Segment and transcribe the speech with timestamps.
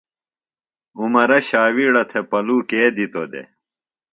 [0.99, 3.47] عمرہ شاویڑہ تھےۡ پلو کے دِتو دےۡ؟